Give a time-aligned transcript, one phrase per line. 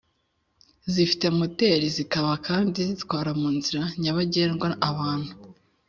[0.93, 5.31] zifite moteri zikaba kandi zitwara mu nzira nyabagendwa abantu